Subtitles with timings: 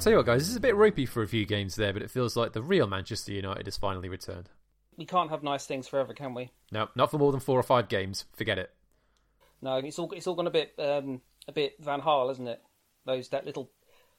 [0.00, 2.02] tell you what, guys, this is a bit ropey for a few games there, but
[2.02, 4.48] it feels like the real Manchester United has finally returned.
[4.96, 6.50] We can't have nice things forever, can we?
[6.72, 8.24] No, not for more than four or five games.
[8.34, 8.70] Forget it.
[9.62, 12.62] No, it's all it's all gone a bit um, a bit Van Gaal, isn't it?
[13.04, 13.70] Those that little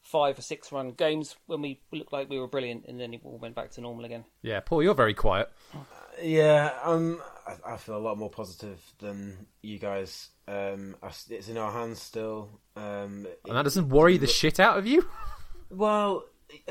[0.01, 3.21] five or six run games when we looked like we were brilliant, and then it
[3.23, 4.23] all went back to normal again.
[4.41, 5.49] Yeah, Paul, you're very quiet.
[6.21, 10.29] Yeah, um, I, I feel a lot more positive than you guys.
[10.48, 12.49] Um, I, it's in our hands still.
[12.75, 15.07] Um, and that doesn't worry the shit out of you.
[15.71, 16.25] Well,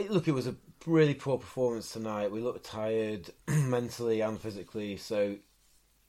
[0.09, 0.55] look, it was a
[0.87, 2.31] really poor performance tonight.
[2.31, 5.37] We looked tired mentally and physically, so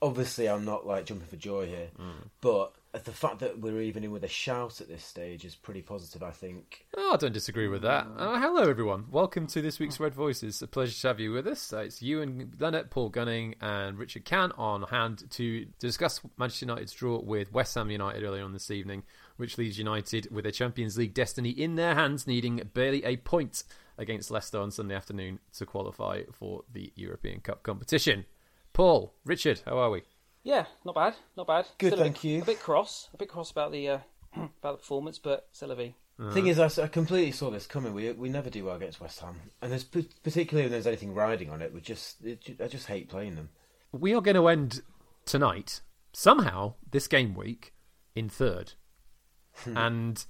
[0.01, 2.27] obviously I'm not like jumping for joy here, mm.
[2.41, 2.73] but
[3.05, 6.21] the fact that we're even in with a shout at this stage is pretty positive,
[6.21, 6.85] I think.
[6.95, 8.07] Oh, I don't disagree with that.
[8.17, 9.05] Uh, hello, everyone.
[9.09, 10.61] Welcome to this week's Red Voices.
[10.61, 11.73] A pleasure to have you with us.
[11.73, 16.65] Uh, it's you and Leonard, Paul Gunning, and Richard Can on hand to discuss Manchester
[16.65, 19.03] United's draw with West Ham United earlier on this evening,
[19.37, 23.63] which leaves United with their Champions League destiny in their hands, needing barely a point
[23.97, 28.25] against Leicester on Sunday afternoon to qualify for the European Cup competition.
[28.73, 30.03] Paul, Richard, how are we?
[30.43, 31.67] Yeah, not bad, not bad.
[31.77, 32.41] Good, still thank bit, you.
[32.41, 33.99] A bit cross, a bit cross about the uh,
[34.35, 35.95] about the performance, but still a V.
[36.19, 36.31] Uh-huh.
[36.31, 37.93] Thing is, I, I, completely saw this coming.
[37.93, 41.49] We we never do well against West Ham, and there's particularly when there's anything riding
[41.49, 41.73] on it.
[41.73, 43.49] We just it, I just hate playing them.
[43.91, 44.81] We are going to end
[45.25, 45.81] tonight
[46.13, 47.73] somehow this game week
[48.15, 48.73] in third,
[49.63, 49.77] hmm.
[49.77, 50.25] and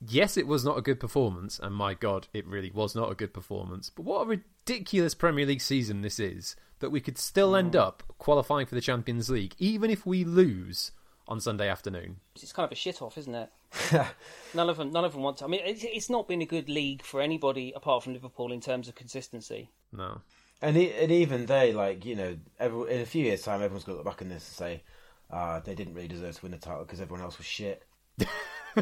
[0.00, 3.14] yes, it was not a good performance, and my God, it really was not a
[3.14, 3.90] good performance.
[3.90, 7.80] But what a ridiculous Premier League season this is that we could still end mm.
[7.80, 10.92] up qualifying for the Champions League, even if we lose
[11.26, 12.16] on Sunday afternoon.
[12.34, 13.50] It's kind of a shit off, isn't it?
[14.54, 15.46] none of them, none of them want to.
[15.46, 18.60] I mean, it's, it's not been a good league for anybody apart from Liverpool in
[18.60, 19.70] terms of consistency.
[19.92, 20.20] No.
[20.60, 23.96] And, and even they, like you know, every, in a few years' time, everyone's going
[23.96, 24.82] to look back on this and say,
[25.30, 27.82] uh, they didn't really deserve to win the title because everyone else was shit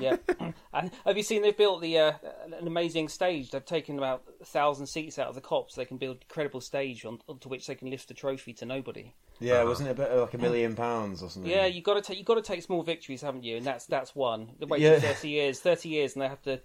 [0.01, 0.17] yeah,
[0.73, 2.13] and have you seen they've built the uh,
[2.59, 3.51] an amazing stage?
[3.51, 6.33] They've taken about a thousand seats out of the Kop, so they can build a
[6.33, 9.13] credible stage on, onto which they can lift the trophy to nobody.
[9.41, 9.69] Yeah, uh-huh.
[9.69, 11.51] wasn't it about like a million pounds or something?
[11.51, 13.57] Yeah, you got to take you got to take small victories, haven't you?
[13.57, 14.51] And that's that's one.
[14.59, 14.99] They wait yeah.
[14.99, 16.61] thirty years, thirty years, and they have to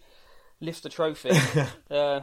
[0.60, 1.30] lift the trophy
[1.92, 2.22] uh,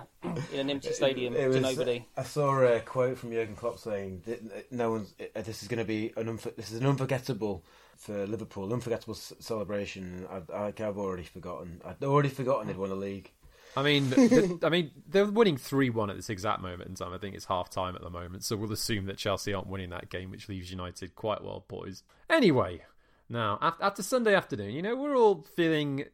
[0.53, 2.05] in an empty stadium it, it was, to nobody.
[2.17, 5.15] I saw a quote from Jurgen Klopp saying that no one's.
[5.35, 7.65] This is going to be an unfor- this is an unforgettable
[7.97, 8.73] for Liverpool.
[8.73, 10.27] Unforgettable celebration.
[10.53, 11.81] I, have already forgotten.
[11.85, 13.31] I'd already forgotten they'd won a league.
[13.77, 17.13] I mean, the, I mean, they're winning three one at this exact moment in time.
[17.13, 19.91] I think it's half time at the moment, so we'll assume that Chelsea aren't winning
[19.91, 22.05] that game, which leaves United quite well poised.
[22.31, 22.83] Anyway,
[23.29, 26.05] now after Sunday afternoon, you know, we're all feeling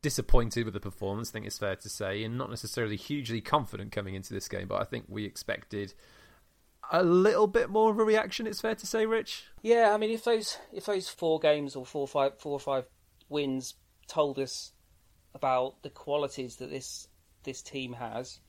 [0.00, 1.30] disappointed with the performance.
[1.30, 4.68] I think it's fair to say, and not necessarily hugely confident coming into this game,
[4.68, 5.92] but I think we expected
[6.90, 8.46] a little bit more of a reaction.
[8.46, 9.44] It's fair to say, Rich.
[9.62, 12.84] Yeah, I mean, if those if those four games or four five four or five
[13.28, 13.74] wins
[14.06, 14.72] told us
[15.34, 17.08] about the qualities that this
[17.44, 18.40] this team has,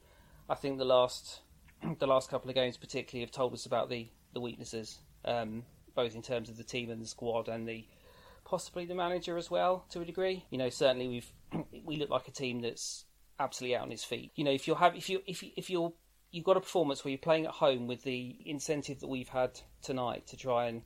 [0.50, 1.42] I think the last
[2.00, 5.64] the last couple of games particularly have told us about the the weaknesses, um,
[5.96, 7.86] both in terms of the team and the squad and the
[8.46, 10.46] possibly the manager as well to a degree.
[10.50, 11.32] You know, certainly we've
[11.86, 13.06] we look like a team that's
[13.40, 14.32] absolutely out on his feet.
[14.36, 15.94] You know, if you're have if you if if you're
[16.32, 19.60] you've got a performance where you're playing at home with the incentive that we've had
[19.82, 20.82] tonight to try and,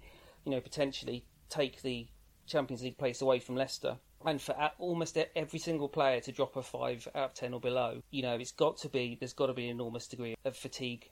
[0.45, 2.07] you know, potentially take the
[2.47, 3.97] Champions League place away from Leicester.
[4.25, 8.01] And for almost every single player to drop a five out of ten or below,
[8.09, 11.09] you know, it's got to be there's got to be an enormous degree of fatigue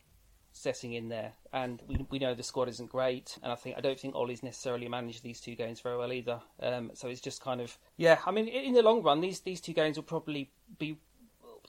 [0.53, 1.33] setting in there.
[1.51, 4.43] And we, we know the squad isn't great, and I think I don't think Ollie's
[4.43, 6.39] necessarily managed these two games very well either.
[6.61, 8.19] Um, so it's just kind of yeah.
[8.25, 10.49] I mean, in the long run, these these two games will probably
[10.79, 10.97] be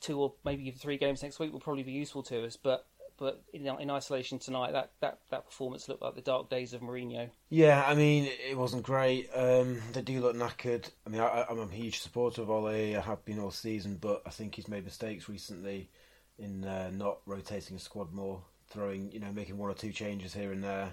[0.03, 2.57] two or maybe even three games next week will probably be useful to us.
[2.57, 2.87] But
[3.19, 6.81] but in, in isolation tonight, that, that, that performance looked like the dark days of
[6.81, 7.31] Mourinho.
[7.51, 9.29] Yeah, I mean, it wasn't great.
[9.33, 10.91] Um, they do look knackered.
[11.07, 12.97] I mean, I, am a huge supporter of Ollie.
[12.97, 15.89] I have been all season, but I think he's made mistakes recently
[16.37, 20.35] in uh, not rotating his squad more, throwing, you know, making one or two changes
[20.35, 20.93] here and there.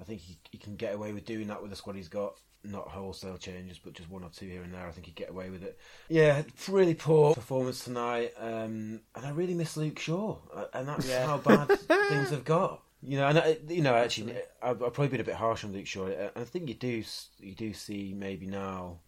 [0.00, 2.34] I think he, he can get away with doing that with the squad he's got
[2.64, 4.86] not wholesale changes, but just one or two here and there.
[4.86, 5.78] I think he'd get away with it.
[6.08, 11.08] Yeah, really poor performance tonight, um, and I really miss Luke Shaw, uh, and that's
[11.08, 11.26] yeah.
[11.26, 11.68] how bad
[12.08, 12.82] things have got.
[13.00, 15.72] You know, and I, you know, actually, I've, I've, probably been a bit harsh on
[15.72, 16.08] Luke Shaw.
[16.08, 17.04] Uh, I think you do,
[17.38, 18.98] you do see maybe now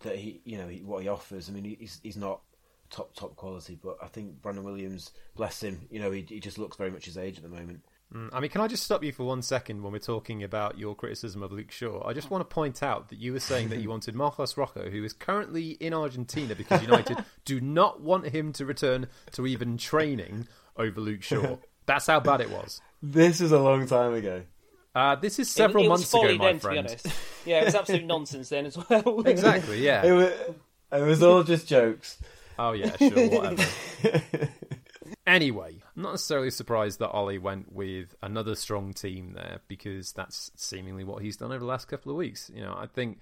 [0.00, 1.48] that he, you know, what he offers.
[1.48, 2.40] I mean, he's he's not
[2.90, 6.58] top top quality, but I think Brandon Williams, bless him, you know, he, he just
[6.58, 7.82] looks very much his age at the moment.
[8.14, 10.78] Mm, I mean, can I just stop you for one second when we're talking about
[10.78, 12.04] your criticism of Luke Shaw?
[12.04, 14.90] I just want to point out that you were saying that you wanted Marcos Rojo,
[14.90, 19.76] who is currently in Argentina because United do not want him to return to even
[19.76, 21.58] training over Luke Shaw.
[21.86, 22.80] That's how bad it was.
[23.02, 24.42] This is a long time ago.
[24.94, 27.02] Uh, this is several it, it months ago, my then, friend.
[27.44, 29.22] Yeah, it was absolute nonsense then as well.
[29.26, 29.84] exactly.
[29.84, 30.04] Yeah.
[30.04, 30.32] It was,
[30.92, 32.18] it was all just jokes.
[32.58, 33.64] Oh yeah, sure, whatever.
[35.26, 40.50] Anyway, I'm not necessarily surprised that Ollie went with another strong team there because that's
[40.56, 42.50] seemingly what he's done over the last couple of weeks.
[42.54, 43.18] You know, I think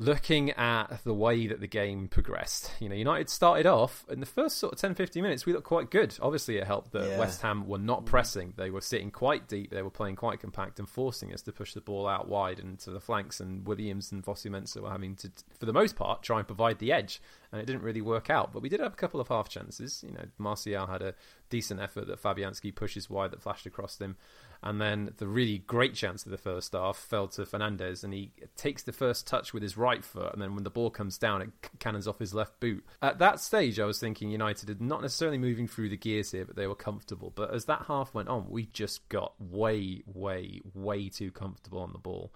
[0.00, 4.26] looking at the way that the game progressed, you know, United started off in the
[4.26, 6.16] first sort of 10 15 minutes, we looked quite good.
[6.22, 7.18] Obviously, it helped that Yeah.
[7.18, 8.06] West Ham were not mm.
[8.06, 11.52] pressing, they were sitting quite deep, they were playing quite compact and forcing us to
[11.52, 13.40] push the ball out wide and to the flanks.
[13.40, 16.92] And Williams and Fosu-Mensah were having to, for the most part, try and provide the
[16.92, 17.20] edge.
[17.50, 18.52] And it didn't really work out.
[18.52, 20.04] But we did have a couple of half chances.
[20.06, 21.14] You know, Martial had a
[21.50, 24.16] decent effort that Fabianski pushes wide that flashed across him.
[24.60, 28.32] And then the really great chance of the first half fell to Fernandes, and he
[28.56, 31.42] takes the first touch with his right foot, and then when the ball comes down,
[31.42, 32.84] it cannons off his left boot.
[33.00, 36.44] At that stage, I was thinking United are not necessarily moving through the gears here,
[36.44, 37.32] but they were comfortable.
[37.34, 41.92] But as that half went on, we just got way, way, way too comfortable on
[41.92, 42.32] the ball.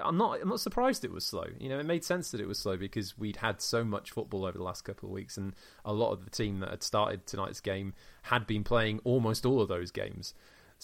[0.00, 0.40] I'm not.
[0.40, 1.46] I'm not surprised it was slow.
[1.58, 4.44] You know, it made sense that it was slow because we'd had so much football
[4.44, 5.52] over the last couple of weeks, and
[5.84, 7.92] a lot of the team that had started tonight's game
[8.22, 10.34] had been playing almost all of those games.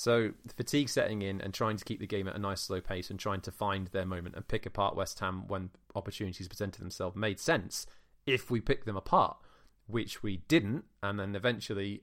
[0.00, 3.10] So fatigue setting in and trying to keep the game at a nice slow pace
[3.10, 7.14] and trying to find their moment and pick apart West Ham when opportunities presented themselves
[7.14, 7.84] made sense
[8.24, 9.36] if we picked them apart,
[9.86, 12.00] which we didn't, and then eventually,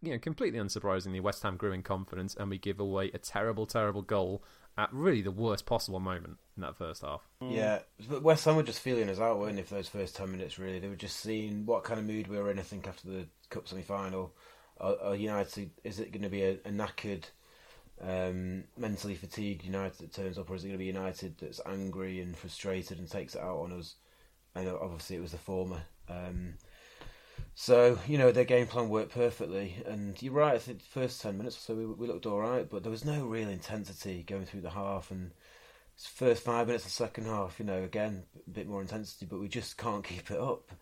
[0.00, 3.66] you know, completely unsurprisingly, West Ham grew in confidence and we give away a terrible,
[3.66, 4.44] terrible goal
[4.78, 7.28] at really the worst possible moment in that first half.
[7.42, 7.56] Mm.
[7.56, 7.78] Yeah,
[8.08, 10.56] but West Ham were just feeling us out, weren't they, for those first 10 minutes,
[10.60, 10.78] really?
[10.78, 13.26] They were just seeing what kind of mood we were in, I think, after the
[13.50, 14.32] Cup semi final.
[14.80, 17.24] Are, are United, is it going to be a, a knackered,
[18.00, 21.60] um, mentally fatigued United that turns up, or is it going to be United that's
[21.66, 23.94] angry and frustrated and takes it out on us?
[24.54, 25.82] And obviously, it was the former.
[26.08, 26.54] Um,
[27.54, 29.76] so, you know, their game plan worked perfectly.
[29.86, 32.40] And you're right, I think the first 10 minutes or so we, we looked all
[32.40, 35.10] right, but there was no real intensity going through the half.
[35.10, 35.30] And
[35.96, 39.40] first five minutes of the second half, you know, again, a bit more intensity, but
[39.40, 40.72] we just can't keep it up.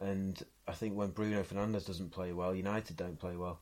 [0.00, 3.60] And I think when Bruno Fernandes doesn't play well, United don't play well.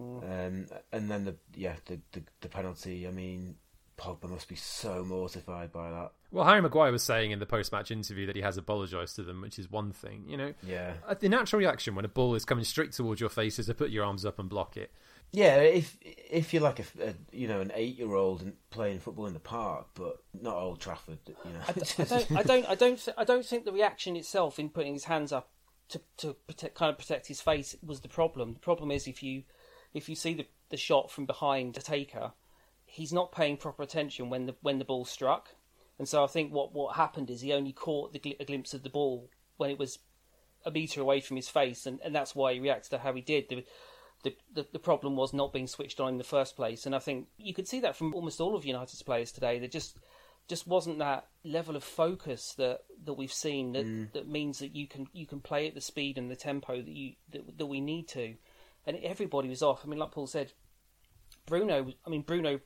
[0.00, 3.06] Um, and then the yeah the, the the penalty.
[3.06, 3.54] I mean,
[3.96, 6.12] Pogba must be so mortified by that.
[6.32, 9.40] Well, Harry Maguire was saying in the post-match interview that he has apologised to them,
[9.40, 10.24] which is one thing.
[10.26, 13.30] You know, Yeah, Uh, the natural reaction when a ball is coming straight towards your
[13.30, 14.90] face is to put your arms up and block it.
[15.30, 15.58] yeah.
[15.58, 19.26] If if you're like a, a you know an eight year old and playing football
[19.26, 21.60] in the park, but not Old Trafford, you know.
[21.68, 24.70] I, d- I don't, I don't, I don't, I don't think the reaction itself in
[24.70, 25.50] putting his hands up
[25.94, 28.54] to to protect, kind of protect his face was the problem.
[28.54, 29.44] The problem is if you
[29.92, 32.32] if you see the, the shot from behind the taker,
[32.84, 35.54] he's not paying proper attention when the when the ball struck,
[35.98, 38.82] and so I think what what happened is he only caught the a glimpse of
[38.82, 40.00] the ball when it was
[40.66, 43.48] a meter away from his face, and, and that's why he reacted how he did.
[43.48, 43.64] The,
[44.22, 46.98] the, the, the problem was not being switched on in the first place, and I
[46.98, 49.58] think you could see that from almost all of United's players today.
[49.58, 49.98] There just
[50.48, 54.12] just wasn't that level of focus that, that we've seen that, mm.
[54.12, 56.88] that means that you can you can play at the speed and the tempo that
[56.88, 58.34] you that, that we need to,
[58.86, 59.82] and everybody was off.
[59.84, 60.52] I mean, like Paul said,
[61.46, 61.92] Bruno.
[62.06, 62.60] I mean, Bruno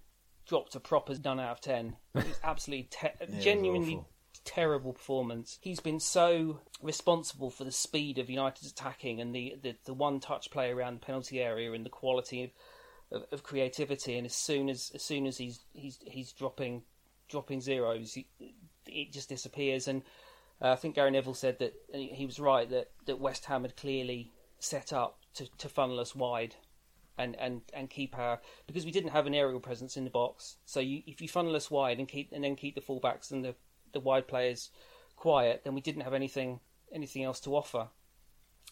[0.47, 1.97] dropped a proper nine out of ten.
[2.15, 4.09] It was absolutely te- was genuinely awful.
[4.45, 5.59] terrible performance.
[5.61, 10.21] He's been so responsible for the speed of United's attacking and the, the, the one
[10.21, 12.53] touch play around the penalty area and the quality
[13.13, 14.17] of, of creativity.
[14.17, 16.83] And as soon as as soon as he's he's he's dropping
[17.29, 18.17] dropping zeros,
[18.87, 19.89] it just disappears.
[19.89, 20.03] And
[20.61, 23.77] uh, I think Gary Neville said that he was right that, that West Ham had
[23.77, 26.57] clearly set up to, to funnel us wide.
[27.21, 30.55] And, and, and keep our because we didn't have an aerial presence in the box.
[30.67, 33.45] So you, if you funnel us wide and keep and then keep the fullbacks and
[33.45, 33.57] the,
[33.93, 34.71] the wide players
[35.17, 36.61] quiet, then we didn't have anything
[36.93, 37.89] anything else to offer.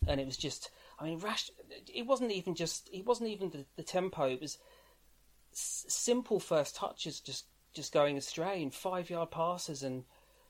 [0.06, 0.70] And it was just,
[1.00, 1.50] I mean, Rash.
[1.92, 2.88] It wasn't even just.
[2.92, 4.28] It wasn't even the, the tempo.
[4.28, 4.58] It was
[5.52, 7.46] s- simple first touches, just
[7.76, 10.02] just going astray, and five yard passes, and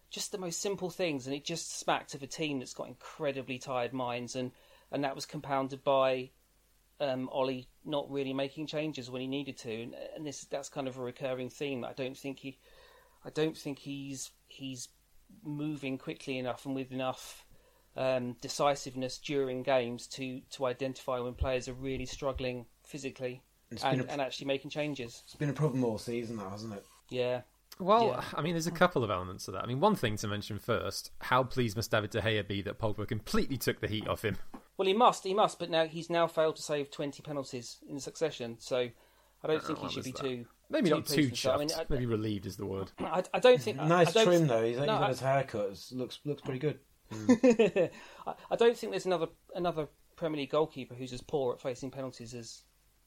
[0.09, 1.26] just the most simple things.
[1.26, 4.52] And it just smacked of a team that's got incredibly tired minds, and
[4.90, 6.30] and that was compounded by
[7.00, 10.88] um, Ollie not really making changes when he needed to, and, and this that's kind
[10.88, 11.85] of a recurring theme.
[11.85, 12.59] I don't think he,
[13.25, 14.88] I don't think he's he's
[15.42, 17.45] moving quickly enough and with enough
[17.97, 23.42] um, decisiveness during games to to identify when players are really struggling physically
[23.83, 25.23] and, a- and actually making changes.
[25.25, 26.85] It's been a problem all season, that hasn't it?
[27.10, 27.42] Yeah,
[27.78, 28.25] Well, Yeah.
[28.34, 29.62] I mean, there's a couple of elements to that.
[29.62, 32.78] I mean, one thing to mention first: how pleased must David De Gea be that
[32.78, 34.36] Pogba completely took the heat off him?
[34.78, 37.98] well he must, he must, but now he's now failed to save twenty penalties in
[38.00, 38.76] succession, so
[39.44, 40.20] I don't think he should be that?
[40.22, 40.46] too.
[40.68, 41.54] Maybe too not too chuffed.
[41.54, 42.90] I mean, I- Maybe relieved is the word.
[42.98, 44.64] I, I don't think Nice I don't trim thi- though.
[44.64, 45.70] He's, he's no, had I- his haircut.
[45.70, 46.78] It looks looks pretty good.
[48.26, 49.86] I, I don't think there's another another
[50.16, 52.62] Premier League goalkeeper who's as poor at facing penalties as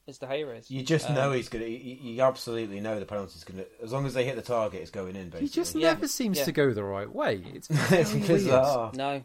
[0.09, 0.69] as De Gea is.
[0.69, 1.65] You just Um, know he's gonna.
[1.65, 3.65] You, you absolutely know the penalty's gonna.
[3.81, 5.29] As long as they hit the target, it's going in.
[5.29, 6.45] Basically, He just Yeah, never seems yeah.
[6.45, 7.43] to go the right way.
[7.53, 9.23] It's it's very because ah, No,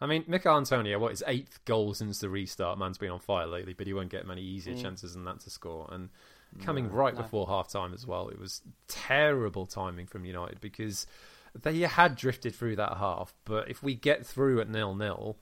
[0.00, 2.78] I mean, Michail Antonio, what his eighth goal since the restart?
[2.78, 4.82] Man's been on fire lately, but he won't get many easier mm.
[4.82, 5.88] chances than that to score.
[5.90, 6.10] And
[6.60, 7.22] coming no, right no.
[7.22, 11.06] before half time as well, it was terrible timing from United because
[11.54, 13.34] they had drifted through that half.
[13.44, 15.36] But if we get through at nil nil,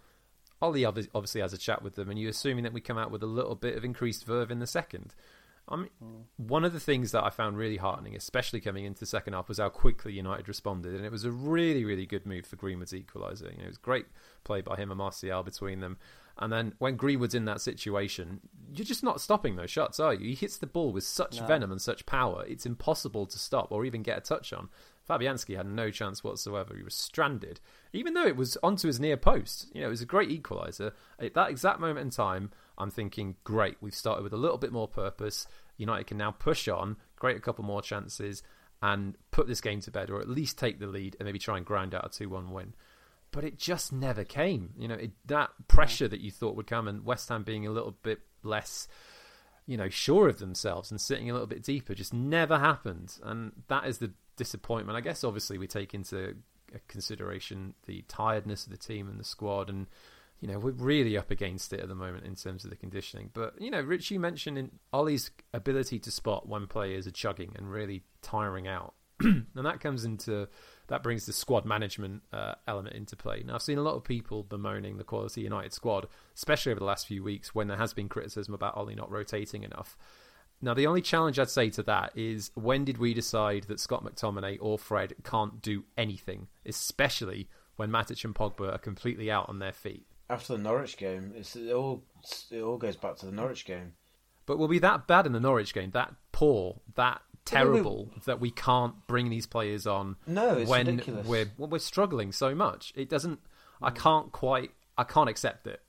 [0.63, 3.23] Ollie obviously has a chat with them, and you're assuming that we come out with
[3.23, 5.15] a little bit of increased verve in the second.
[5.69, 6.23] I mean, mm.
[6.37, 9.49] one of the things that I found really heartening, especially coming into the second half,
[9.49, 12.93] was how quickly United responded, and it was a really, really good move for Greenwood's
[12.93, 13.51] equaliser.
[13.51, 14.07] You know, it was great
[14.45, 15.99] play by him and Martial between them.
[16.39, 18.41] And then when Greenwood's in that situation,
[18.73, 20.29] you're just not stopping those shots, are you?
[20.29, 21.47] He hits the ball with such no.
[21.47, 24.69] venom and such power; it's impossible to stop or even get a touch on.
[25.13, 26.75] Fabianski had no chance whatsoever.
[26.75, 27.61] He was stranded,
[27.93, 29.69] even though it was onto his near post.
[29.75, 30.93] You know, it was a great equaliser.
[31.19, 34.73] At that exact moment in time, I'm thinking, great, we've started with a little bit
[34.73, 35.47] more purpose.
[35.77, 38.43] United can now push on, create a couple more chances,
[38.81, 41.57] and put this game to bed, or at least take the lead and maybe try
[41.57, 42.75] and grind out a 2 1 win.
[43.31, 44.75] But it just never came.
[44.77, 47.71] You know, it, that pressure that you thought would come, and West Ham being a
[47.71, 48.89] little bit less,
[49.67, 53.19] you know, sure of themselves and sitting a little bit deeper just never happened.
[53.23, 54.97] And that is the disappointment.
[54.97, 56.37] I guess obviously we take into
[56.89, 59.87] consideration the tiredness of the team and the squad and
[60.43, 63.31] you know, we're really up against it at the moment in terms of the conditioning.
[63.33, 67.53] But, you know, Rich, you mentioned in Ollie's ability to spot when players are chugging
[67.57, 68.95] and really tiring out.
[69.21, 70.49] and that comes into,
[70.89, 73.45] that brings the squad management uh, element into play.
[73.47, 76.87] Now, I've seen a lot of people bemoaning the quality United squad, especially over the
[76.87, 79.97] last few weeks when there has been criticism about Ollie not rotating enough.
[80.63, 84.05] Now, the only challenge I'd say to that is when did we decide that Scott
[84.05, 89.59] McTominay or Fred can't do anything, especially when Matic and Pogba are completely out on
[89.59, 90.07] their feet?
[90.33, 92.05] after the Norwich game, it's, it all
[92.51, 93.93] it all goes back to the Norwich game.
[94.47, 98.41] But we'll be that bad in the Norwich game, that poor, that terrible we, that
[98.41, 100.17] we can't bring these players on.
[100.27, 101.27] No, when ridiculous.
[101.27, 102.93] we're when we're struggling so much.
[102.97, 103.41] It doesn't.
[103.83, 104.71] I can't quite.
[104.97, 105.81] I can't accept it.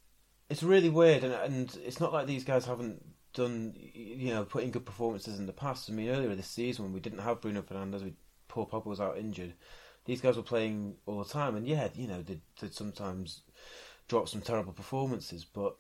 [0.50, 3.02] It's really weird, and, and it's not like these guys haven't
[3.34, 5.90] done, you know, put in good performances in the past.
[5.90, 8.14] I mean, earlier this season when we didn't have Bruno Fernandes, we
[8.48, 9.54] poor Pogba was out injured.
[10.06, 13.42] These guys were playing all the time, and yeah, you know, they they sometimes
[14.08, 15.76] drop some terrible performances, but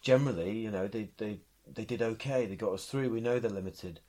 [0.00, 1.40] generally, you know, they they
[1.72, 2.46] they did okay.
[2.46, 3.10] They got us through.
[3.10, 4.00] We know they're limited,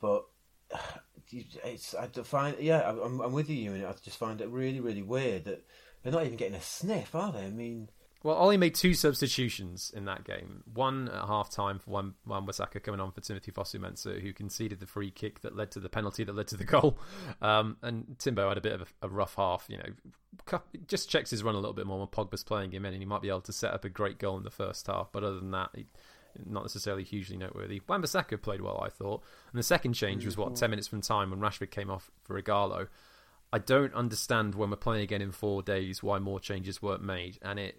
[0.00, 0.24] but
[1.30, 5.02] it's I find yeah, I'm I'm with you, and I just find it really really
[5.02, 5.64] weird that
[6.02, 7.44] they're not even getting a sniff, are they?
[7.44, 7.90] I mean.
[8.22, 10.62] Well, Ollie made two substitutions in that game.
[10.74, 14.78] One at half time for one Wan Bissaka coming on for Timothy Fosu-Mensah, who conceded
[14.78, 16.98] the free kick that led to the penalty that led to the goal.
[17.40, 19.64] Um, and Timbo had a bit of a, a, rough half.
[19.70, 22.92] You know, just checks his run a little bit more when Pogba's playing him in,
[22.92, 25.08] and he might be able to set up a great goal in the first half.
[25.12, 25.86] But other than that, he,
[26.44, 27.80] not necessarily hugely noteworthy.
[27.88, 29.22] Wan Bissaka played well, I thought.
[29.50, 32.40] And the second change was what ten minutes from time when Rashford came off for
[32.40, 32.88] Ighalo.
[33.52, 37.38] I don't understand when we're playing again in four days why more changes weren't made,
[37.42, 37.76] and it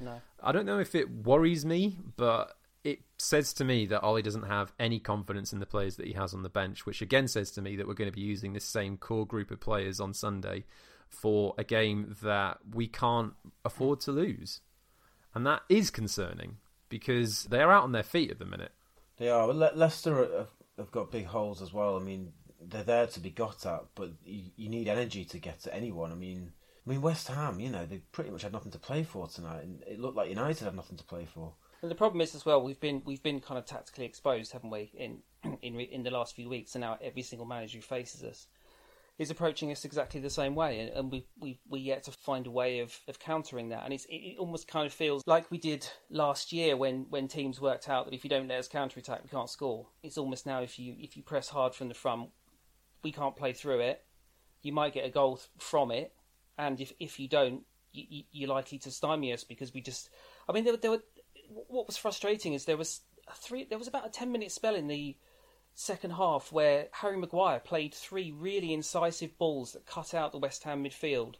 [0.00, 0.20] no.
[0.42, 4.46] I don't know if it worries me, but it says to me that Ollie doesn't
[4.46, 7.50] have any confidence in the players that he has on the bench, which again says
[7.52, 10.14] to me that we're going to be using this same core group of players on
[10.14, 10.64] Sunday
[11.08, 14.60] for a game that we can't afford to lose.
[15.34, 16.56] And that is concerning
[16.88, 18.72] because they are out on their feet at the minute.
[19.18, 19.46] They are.
[19.46, 21.96] Le- Leicester have got big holes as well.
[21.96, 25.66] I mean, they're there to be got at, but you, you need energy to get
[25.66, 26.12] at anyone.
[26.12, 26.52] I mean,
[26.86, 29.62] I mean, West Ham, you know, they pretty much had nothing to play for tonight,
[29.62, 31.52] and it looked like United had nothing to play for.
[31.80, 34.70] And the problem is as well, we've been we've been kind of tactically exposed, haven't
[34.70, 35.18] we, in
[35.62, 38.46] in in the last few weeks, and now every single manager who faces us
[39.18, 42.46] is approaching us exactly the same way, and, and we we we yet to find
[42.46, 45.58] a way of, of countering that, and it's, it almost kind of feels like we
[45.58, 48.98] did last year when, when teams worked out that if you don't let us counter
[48.98, 49.86] attack, we can't score.
[50.02, 52.30] It's almost now if you if you press hard from the front,
[53.02, 54.04] we can't play through it.
[54.62, 56.12] You might get a goal from it,
[56.58, 60.10] and if if you don't, you, you're likely to stymie us because we just.
[60.48, 61.02] I mean, there, there were.
[61.68, 63.00] What was frustrating is there was
[63.34, 63.64] three.
[63.64, 65.16] There was about a ten minute spell in the
[65.74, 70.64] second half where Harry Maguire played three really incisive balls that cut out the West
[70.64, 71.36] Ham midfield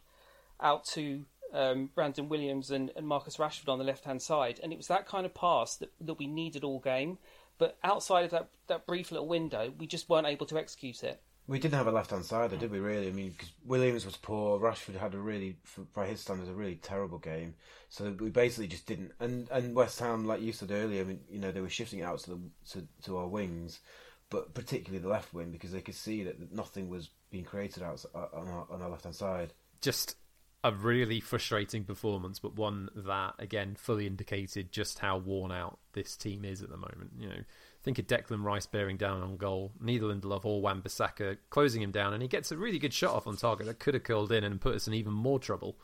[0.59, 4.73] out to um, Brandon Williams and, and, Marcus Rashford on the left hand side, and
[4.73, 7.19] it was that kind of pass that, that we needed all game.
[7.59, 11.21] But outside of that, that brief little window, we just weren't able to execute it.
[11.45, 12.79] We didn't have a left-hand sider, did we?
[12.79, 13.07] Really?
[13.07, 14.59] I mean, because Williams was poor.
[14.59, 15.57] Rashford had a really,
[15.93, 17.55] by his standards, a really terrible game.
[17.89, 19.11] So we basically just didn't.
[19.19, 22.01] And and West Ham, like you said earlier, I mean, you know, they were shifting
[22.01, 22.39] out to the
[22.71, 23.81] to, to our wings,
[24.29, 28.03] but particularly the left wing because they could see that nothing was being created out
[28.15, 29.51] uh, on our, on our left-hand side.
[29.81, 30.15] Just
[30.63, 36.15] a really frustrating performance, but one that again fully indicated just how worn out this
[36.15, 37.11] team is at the moment.
[37.17, 37.43] You know
[37.83, 41.91] think of Declan Rice bearing down on goal, neither Lindelof or Wan Bissaka closing him
[41.91, 44.31] down, and he gets a really good shot off on target that could have curled
[44.31, 45.75] in and put us in even more trouble.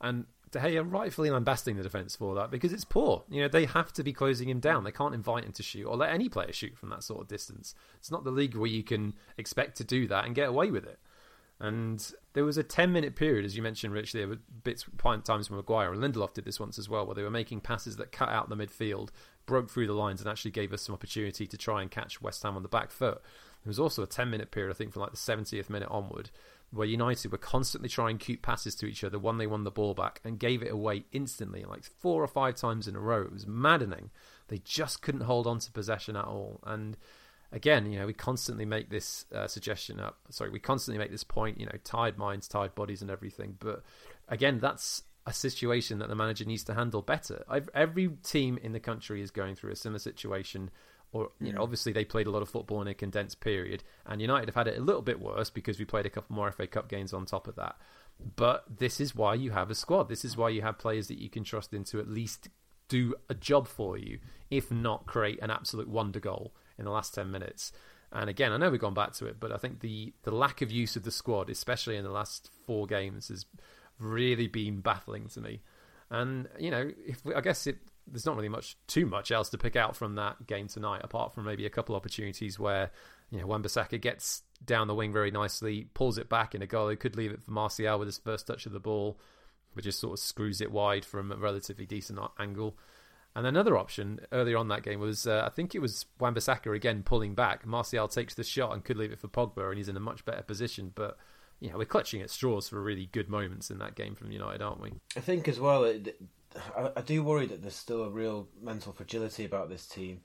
[0.00, 3.24] And De Gea rightfully lambasting the defence for that because it's poor.
[3.28, 4.84] You know, they have to be closing him down.
[4.84, 7.28] They can't invite him to shoot or let any player shoot from that sort of
[7.28, 7.74] distance.
[7.98, 10.84] It's not the league where you can expect to do that and get away with
[10.84, 10.98] it.
[11.60, 14.84] And there was a 10 minute period, as you mentioned, Rich, there were bits,
[15.24, 17.96] times from Maguire and Lindelof did this once as well, where they were making passes
[17.96, 19.08] that cut out the midfield,
[19.48, 22.44] broke through the lines, and actually gave us some opportunity to try and catch West
[22.44, 23.20] Ham on the back foot.
[23.64, 26.30] There was also a 10 minute period, I think, from like the 70th minute onward,
[26.70, 29.94] where United were constantly trying cute passes to each other when they won the ball
[29.94, 33.22] back and gave it away instantly, like four or five times in a row.
[33.22, 34.10] It was maddening.
[34.48, 36.60] They just couldn't hold on to possession at all.
[36.64, 36.96] And
[37.50, 40.18] again, you know, we constantly make this uh, suggestion up.
[40.30, 41.58] Sorry, we constantly make this point.
[41.58, 43.56] You know, tired minds, tired bodies, and everything.
[43.58, 43.82] But
[44.28, 47.44] again, that's a situation that the manager needs to handle better.
[47.48, 50.70] I've, every team in the country is going through a similar situation.
[51.12, 54.20] Or you know, obviously they played a lot of football in a condensed period, and
[54.20, 56.66] United have had it a little bit worse because we played a couple more FA
[56.66, 57.76] Cup games on top of that.
[58.36, 60.08] But this is why you have a squad.
[60.08, 62.48] This is why you have players that you can trust in to at least
[62.88, 64.18] do a job for you,
[64.50, 67.72] if not create an absolute wonder goal in the last 10 minutes.
[68.10, 70.62] And again, I know we've gone back to it, but I think the, the lack
[70.62, 73.44] of use of the squad, especially in the last four games, has
[73.98, 75.60] really been baffling to me.
[76.10, 77.76] And, you know, if we, I guess it,
[78.06, 81.34] there's not really much too much else to pick out from that game tonight, apart
[81.34, 82.90] from maybe a couple of opportunities where,
[83.30, 86.88] you know, Wan-Bissaka gets down the wing very nicely, pulls it back in a goal.
[86.88, 89.20] He could leave it for Martial with his first touch of the ball,
[89.74, 92.78] but just sort of screws it wide from a relatively decent angle.
[93.36, 97.02] And another option earlier on that game was, uh, I think it was Wan-Bissaka again
[97.02, 97.66] pulling back.
[97.66, 100.24] Martial takes the shot and could leave it for Pogba, and he's in a much
[100.24, 100.90] better position.
[100.94, 101.18] But
[101.60, 104.62] you know, we're clutching at straws for really good moments in that game from United,
[104.62, 104.92] aren't we?
[105.16, 105.84] I think as well.
[105.84, 106.20] It,
[106.76, 110.20] I, I, do worry that there's still a real mental fragility about this team.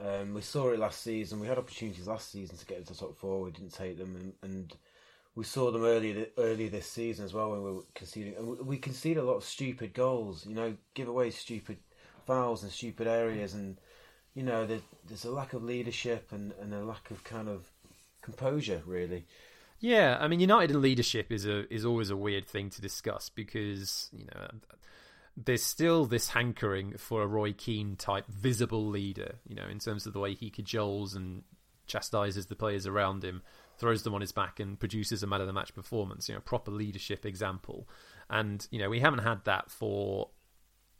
[0.00, 1.38] Um, we saw it last season.
[1.38, 3.42] We had opportunities last season to get into the top four.
[3.42, 4.72] We didn't take them, and, and
[5.34, 8.34] we saw them earlier early this season as well when we were conceding.
[8.36, 10.46] And we, we conceded a lot of stupid goals.
[10.46, 11.78] You know, give away stupid
[12.26, 13.78] fouls and stupid areas, and
[14.34, 17.70] you know there, there's a lack of leadership and, and a lack of kind of
[18.22, 19.26] composure, really.
[19.84, 23.28] Yeah, I mean, United and leadership is a is always a weird thing to discuss
[23.28, 24.48] because you know
[25.36, 30.06] there's still this hankering for a Roy Keane type visible leader, you know, in terms
[30.06, 31.42] of the way he cajoles and
[31.86, 33.42] chastises the players around him,
[33.76, 36.30] throws them on his back, and produces a man of the match performance.
[36.30, 37.86] You know, proper leadership example.
[38.30, 40.30] And you know, we haven't had that for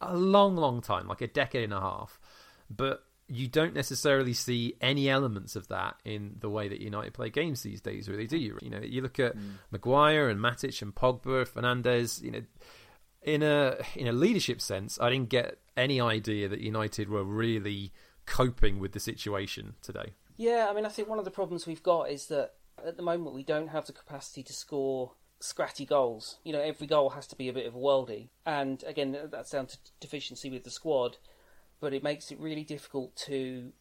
[0.02, 2.20] a long, long time, like a decade and a half.
[2.68, 7.30] But you don't necessarily see any elements of that in the way that United play
[7.30, 8.58] games these days, really, do you?
[8.60, 9.54] You know, you look at mm.
[9.70, 12.22] Maguire and Matic and Pogba, Fernandes.
[12.22, 12.42] You know,
[13.22, 17.92] in a in a leadership sense, I didn't get any idea that United were really
[18.26, 20.14] coping with the situation today.
[20.36, 23.02] Yeah, I mean, I think one of the problems we've got is that at the
[23.02, 26.38] moment we don't have the capacity to score scratty goals.
[26.44, 29.50] You know, every goal has to be a bit of a worldie, and again, that's
[29.50, 31.16] down to deficiency with the squad.
[31.84, 33.72] But it makes it really difficult to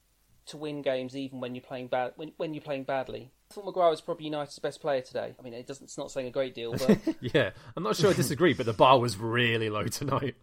[0.47, 2.11] to win games, even when you're playing bad.
[2.17, 5.33] When, when you're playing badly, I thought Maguire was probably United's best player today.
[5.39, 5.85] I mean, it doesn't.
[5.85, 8.53] It's not saying a great deal, but yeah, I'm not sure I disagree.
[8.53, 10.35] but the bar was really low tonight.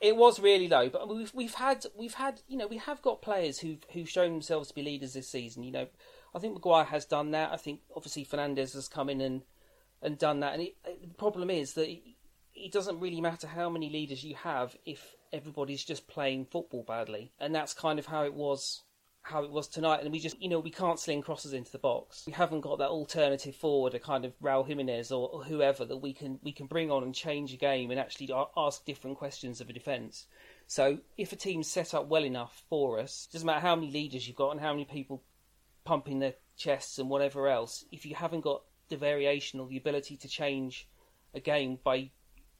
[0.00, 3.20] It was really low, but we've we've had we've had you know we have got
[3.20, 5.64] players who've who've shown themselves to be leaders this season.
[5.64, 5.86] You know,
[6.34, 7.52] I think Maguire has done that.
[7.52, 9.42] I think obviously Fernandes has come in and
[10.00, 10.54] and done that.
[10.54, 12.02] And it, the problem is that it,
[12.54, 17.32] it doesn't really matter how many leaders you have if everybody's just playing football badly,
[17.38, 18.82] and that's kind of how it was
[19.22, 21.78] how it was tonight, and we just, you know, we can't sling crosses into the
[21.78, 22.24] box.
[22.26, 25.98] We haven't got that alternative forward, a kind of Raul Jimenez or, or, whoever that
[25.98, 29.60] we can we can bring on and change a game and actually ask different questions
[29.60, 30.26] of a defence.
[30.66, 34.26] So if a team's set up well enough for us, doesn't matter how many leaders
[34.26, 35.22] you've got and how many people
[35.84, 37.84] pumping their chests and whatever else.
[37.92, 40.88] If you haven't got the variation or the ability to change
[41.34, 42.10] a game by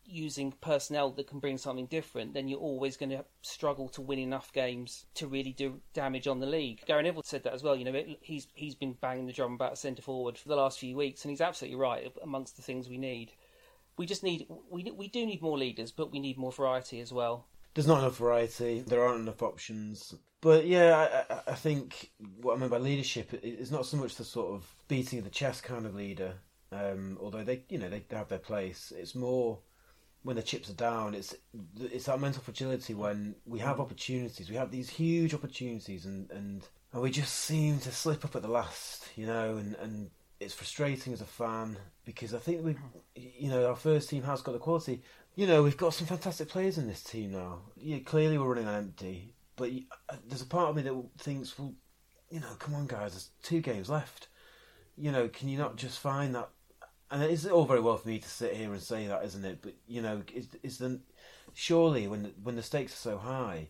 [0.05, 4.19] using personnel that can bring something different, then you're always going to struggle to win
[4.19, 6.83] enough games to really do damage on the league.
[6.87, 7.77] Gary Neville said that as well.
[7.77, 10.97] You know, he's he's been banging the drum about centre forward for the last few
[10.97, 12.13] weeks, and he's absolutely right.
[12.23, 13.33] Amongst the things we need,
[13.97, 17.13] we just need we we do need more leaders, but we need more variety as
[17.13, 17.47] well.
[17.75, 18.81] There's not enough variety.
[18.81, 20.15] There aren't enough options.
[20.43, 22.11] But yeah, I, I think
[22.41, 25.31] what I mean by leadership is not so much the sort of beating of the
[25.31, 26.35] chest kind of leader.
[26.73, 28.93] Um, although they, you know, they have their place.
[28.97, 29.59] It's more
[30.23, 31.15] when the chips are down.
[31.15, 31.35] It's
[31.81, 34.51] it's that mental fragility when we have opportunities.
[34.51, 38.43] We have these huge opportunities, and and, and we just seem to slip up at
[38.43, 39.09] the last.
[39.17, 42.77] You know, and and it's frustrating as a fan because I think we,
[43.15, 45.03] you know, our first team has got the quality.
[45.35, 47.61] You know, we've got some fantastic players in this team now.
[47.77, 49.71] Yeah, clearly we're running on empty but
[50.09, 51.75] uh, there's a part of me that thinks, well,
[52.31, 54.29] you know, come on, guys, there's two games left.
[54.97, 56.51] You know, can you not just find that
[57.13, 59.59] and it's all very well for me to sit here and say that, isn't it?
[59.63, 60.99] But you know, is is the
[61.55, 63.69] surely when the, when the stakes are so high,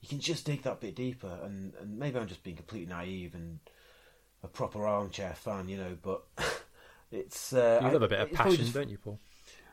[0.00, 1.38] you can just dig that bit deeper.
[1.42, 3.58] And, and maybe I'm just being completely naive and
[4.42, 5.96] a proper armchair fan, you know.
[6.00, 6.22] But
[7.12, 9.18] it's uh, you love I- a bit of passion, just- don't you, Paul?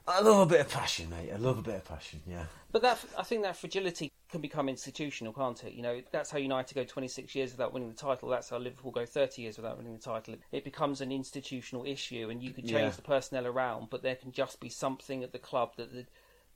[0.08, 1.32] I love a bit of passion, mate.
[1.32, 2.22] I love a bit of passion.
[2.28, 2.46] Yeah.
[2.72, 5.74] But that I think that fragility can become institutional, can't it?
[5.74, 8.30] You know, that's how United go 26 years without winning the title.
[8.30, 10.36] That's how Liverpool go 30 years without winning the title.
[10.52, 12.90] It becomes an institutional issue, and you can change Yeah.
[12.92, 16.06] the personnel around, but there can just be something at the club that the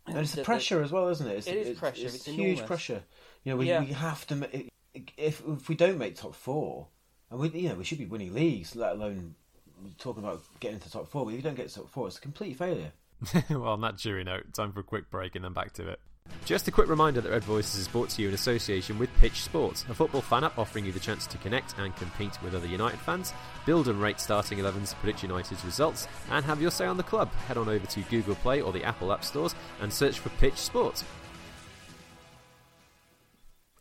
[0.08, 1.38] And it's the that- pressure as well, isn't it?
[1.38, 2.62] It's, It is it's, pressure, It's, it's huge enormous.
[2.68, 3.04] pressure.
[3.44, 3.82] You know, we, Yeah.
[3.82, 4.36] we have to.
[4.36, 4.48] ma-
[5.18, 6.88] If if we don't make top four,
[7.30, 9.36] and we you know we should be winning leagues, let alone
[9.98, 11.26] talking about getting into top four.
[11.26, 12.94] But if you don't get to top four, it's a complete failure.
[13.50, 16.00] well, on that cheery note, time for a quick break and then back to it.
[16.46, 19.42] Just a quick reminder that Red Voices is brought to you in association with Pitch
[19.42, 22.68] Sports, a football fan app offering you the chance to connect and compete with other
[22.68, 23.34] United fans,
[23.66, 27.34] build and rate starting 11s, predict United's results, and have your say on the club.
[27.48, 30.58] Head on over to Google Play or the Apple App Stores and search for Pitch
[30.58, 31.04] Sports.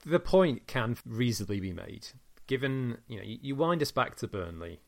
[0.07, 2.07] The point can reasonably be made,
[2.47, 4.81] given you know you, wind us back to Burnley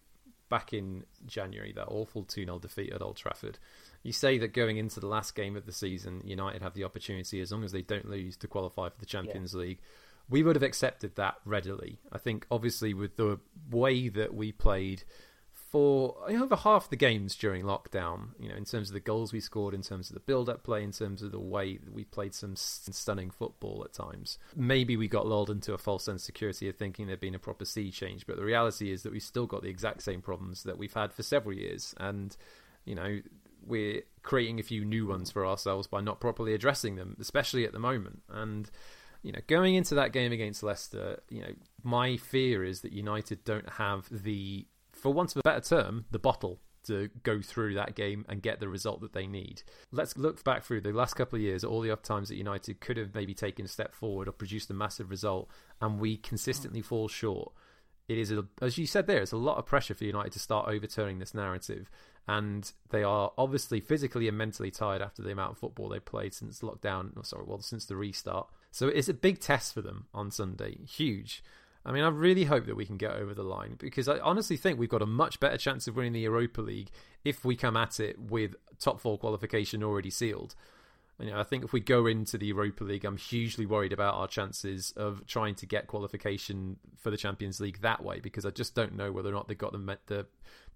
[0.48, 3.58] back in January, that awful 2 0 defeat at Old Trafford.
[4.06, 7.40] You say that going into the last game of the season, United have the opportunity,
[7.40, 9.80] as long as they don't lose, to qualify for the Champions League.
[10.28, 11.98] We would have accepted that readily.
[12.12, 15.02] I think, obviously, with the way that we played
[15.50, 19.40] for over half the games during lockdown, you know, in terms of the goals we
[19.40, 22.32] scored, in terms of the build-up play, in terms of the way that we played
[22.32, 24.38] some stunning football at times.
[24.54, 27.40] Maybe we got lulled into a false sense of security of thinking there'd been a
[27.40, 30.62] proper sea change, but the reality is that we've still got the exact same problems
[30.62, 32.36] that we've had for several years, and
[32.84, 33.20] you know,
[33.66, 37.72] we're creating a few new ones for ourselves by not properly addressing them, especially at
[37.72, 38.22] the moment.
[38.30, 38.70] And
[39.22, 41.52] you know, going into that game against Leicester, you know,
[41.82, 46.18] my fear is that United don't have the, for want of a better term, the
[46.18, 49.62] bottle to go through that game and get the result that they need.
[49.90, 52.96] Let's look back through the last couple of years, all the times that United could
[52.96, 55.50] have maybe taken a step forward or produced a massive result,
[55.80, 57.52] and we consistently fall short.
[58.08, 60.38] It is, a, as you said there, it's a lot of pressure for United to
[60.38, 61.90] start overturning this narrative.
[62.28, 66.34] And they are obviously physically and mentally tired after the amount of football they played
[66.34, 67.12] since lockdown.
[67.16, 68.48] Oh, sorry, well, since the restart.
[68.70, 70.78] So it's a big test for them on Sunday.
[70.84, 71.42] Huge.
[71.84, 74.56] I mean, I really hope that we can get over the line because I honestly
[74.56, 76.90] think we've got a much better chance of winning the Europa League
[77.24, 80.56] if we come at it with top four qualification already sealed.
[81.18, 84.14] You know, I think if we go into the Europa League, I'm hugely worried about
[84.14, 88.50] our chances of trying to get qualification for the Champions League that way because I
[88.50, 90.26] just don't know whether or not they've got the, the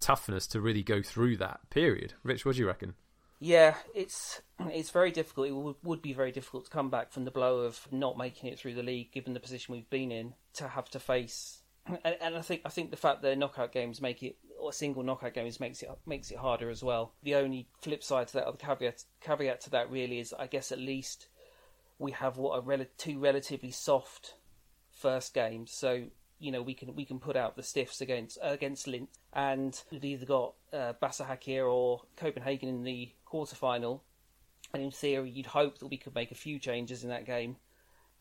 [0.01, 2.15] toughness to really go through that period.
[2.23, 2.95] Rich, what do you reckon?
[3.39, 5.49] Yeah, it's it's very difficult.
[5.49, 8.51] It would, would be very difficult to come back from the blow of not making
[8.51, 11.60] it through the league, given the position we've been in, to have to face.
[12.05, 15.03] And, and I think I think the fact that knockout games make it or single
[15.03, 17.13] knockout games makes it makes it harder as well.
[17.23, 20.47] The only flip side to that, or the caveat caveat to that, really is I
[20.47, 21.29] guess at least
[21.99, 24.35] we have what are rel- two relatively soft
[24.91, 26.05] first games, so
[26.39, 29.83] you know we can we can put out the stiffs against uh, against Linz, and
[29.91, 34.01] we've either got uh, Basaksehir or Copenhagen in the quarterfinal,
[34.75, 37.57] and in theory you'd hope that we could make a few changes in that game,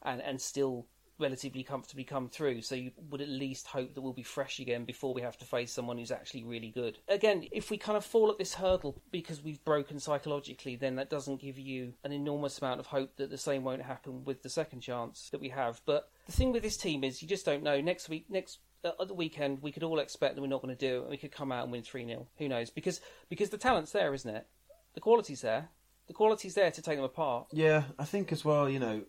[0.02, 0.86] and and still
[1.20, 2.62] relatively comfortably come through.
[2.62, 5.46] So you would at least hope that we'll be fresh again before we have to
[5.46, 6.98] face someone who's actually really good.
[7.08, 11.10] Again, if we kind of fall at this hurdle because we've broken psychologically, then that
[11.10, 14.50] doesn't give you an enormous amount of hope that the same won't happen with the
[14.50, 15.82] second chance that we have.
[15.86, 17.82] But the thing with this team is you just don't know.
[17.82, 20.76] Next week, next uh, at the weekend, we could all expect that we're not going
[20.76, 22.70] to do it, and we could come out and win three 0 Who knows?
[22.70, 24.48] Because because the talent's there, isn't it?
[24.94, 25.70] The quality's there.
[26.08, 27.48] The quality's there to take them apart.
[27.52, 28.70] Yeah, I think as well.
[28.70, 29.02] You know,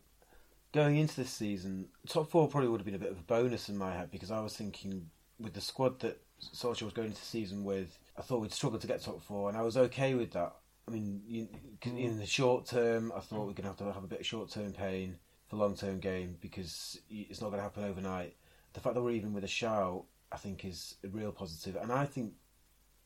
[0.73, 3.69] going into this season, top four probably would have been a bit of a bonus
[3.69, 6.21] in my head because I was thinking with the squad that
[6.55, 9.49] Solskjaer was going into the season with, I thought we'd struggle to get top four,
[9.49, 10.55] and I was okay with that.
[10.87, 11.49] I mean, you,
[11.85, 14.27] in the short term, I thought we're going to have to have a bit of
[14.27, 15.17] short term pain
[15.49, 18.37] for long term gain because it's not going to happen overnight.
[18.73, 21.93] The fact that we're even with a shout, I think, is a real positive, and
[21.93, 22.33] I think.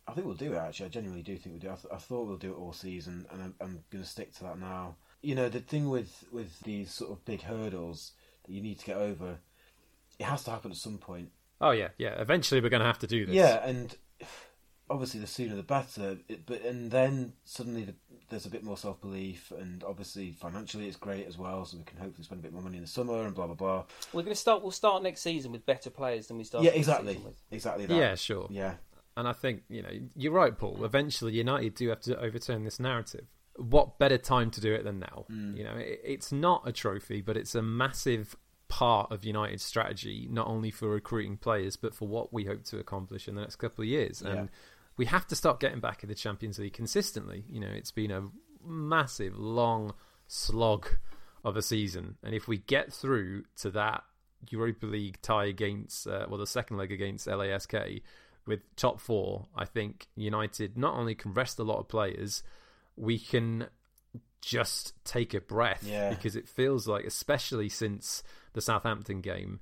[0.06, 0.58] I think we'll do it.
[0.58, 1.68] Actually, I genuinely do think we'll do.
[1.68, 1.72] It.
[1.72, 4.34] I, th- I thought we'll do it all season, and I'm, I'm going to stick
[4.34, 8.12] to that now you know the thing with with these sort of big hurdles
[8.44, 9.38] that you need to get over
[10.18, 12.20] it has to happen at some point Oh yeah, yeah.
[12.20, 13.34] Eventually, we're going to have to do this.
[13.34, 13.96] yeah and
[14.90, 17.94] obviously the sooner the better it, but and then suddenly the,
[18.28, 21.96] there's a bit more self-belief and obviously financially it's great as well so we can
[21.98, 24.34] hopefully spend a bit more money in the summer and blah blah blah We're going
[24.34, 24.62] to start.
[24.62, 26.66] We'll start next season with better players than we started.
[26.66, 27.36] yeah this exactly season with.
[27.50, 28.46] exactly that yeah, sure.
[28.50, 28.74] yeah
[29.16, 30.84] And I think, you know, you're right, Paul.
[30.84, 33.26] Eventually, United do have to overturn this narrative.
[33.56, 35.26] What better time to do it than now?
[35.30, 35.56] Mm.
[35.56, 38.36] You know, it, it's not a trophy, but it's a massive
[38.68, 42.78] part of United's strategy, not only for recruiting players, but for what we hope to
[42.78, 44.22] accomplish in the next couple of years.
[44.24, 44.32] Yeah.
[44.32, 44.50] And
[44.96, 47.44] we have to start getting back in the Champions League consistently.
[47.48, 48.24] You know, it's been a
[48.64, 49.94] massive, long
[50.26, 50.88] slog
[51.44, 54.02] of a season, and if we get through to that
[54.50, 58.02] Europa League tie against, uh, well, the second leg against LASK
[58.46, 62.42] with top four, I think United not only can rest a lot of players,
[62.96, 63.68] we can
[64.40, 66.10] just take a breath Yeah.
[66.10, 69.60] because it feels like, especially since the Southampton game,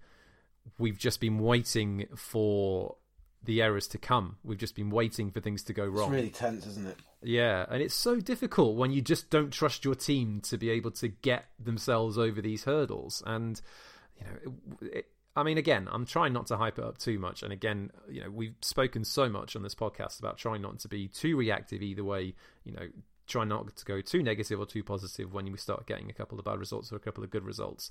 [0.78, 2.96] we've just been waiting for
[3.44, 4.36] the errors to come.
[4.44, 6.12] We've just been waiting for things to go wrong.
[6.12, 6.96] It's really tense, isn't it?
[7.22, 10.90] Yeah, and it's so difficult when you just don't trust your team to be able
[10.92, 13.22] to get themselves over these hurdles.
[13.26, 13.60] And
[14.18, 17.18] you know, it, it, I mean, again, I'm trying not to hype it up too
[17.18, 17.42] much.
[17.42, 20.88] And again, you know, we've spoken so much on this podcast about trying not to
[20.88, 22.34] be too reactive either way.
[22.64, 22.88] You know,
[23.26, 26.38] try not to go too negative or too positive when we start getting a couple
[26.38, 27.90] of bad results or a couple of good results.